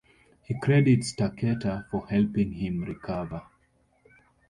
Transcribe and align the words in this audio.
He 0.41 0.59
credits 0.59 1.13
Taketa 1.13 1.85
for 1.91 2.07
helping 2.07 2.53
him 2.53 2.81
recover. 2.83 3.43